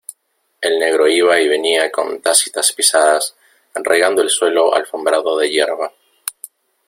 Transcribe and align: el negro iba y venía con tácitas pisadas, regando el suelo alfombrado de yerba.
el 0.61 0.79
negro 0.79 1.07
iba 1.07 1.39
y 1.39 1.47
venía 1.47 1.91
con 1.91 2.19
tácitas 2.23 2.71
pisadas, 2.73 3.35
regando 3.75 4.23
el 4.23 4.31
suelo 4.31 4.73
alfombrado 4.73 5.37
de 5.37 5.51
yerba. 5.51 5.91